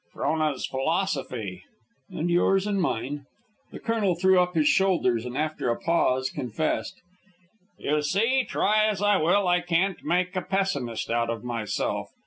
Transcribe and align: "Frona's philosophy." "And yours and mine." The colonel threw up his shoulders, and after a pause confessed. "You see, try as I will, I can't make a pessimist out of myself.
"Frona's 0.13 0.65
philosophy." 0.65 1.61
"And 2.09 2.27
yours 2.31 2.65
and 2.65 2.81
mine." 2.81 3.27
The 3.71 3.77
colonel 3.79 4.15
threw 4.15 4.39
up 4.39 4.55
his 4.55 4.67
shoulders, 4.67 5.25
and 5.27 5.37
after 5.37 5.69
a 5.69 5.79
pause 5.79 6.31
confessed. 6.31 6.99
"You 7.77 8.01
see, 8.01 8.43
try 8.43 8.87
as 8.87 9.03
I 9.03 9.17
will, 9.17 9.47
I 9.47 9.59
can't 9.59 10.03
make 10.03 10.35
a 10.35 10.41
pessimist 10.41 11.11
out 11.11 11.29
of 11.29 11.43
myself. 11.43 12.09